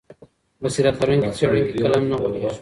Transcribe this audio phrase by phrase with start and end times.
[0.61, 2.49] بصیرت لرونکی څېړونکی کله هم نه غولیږي.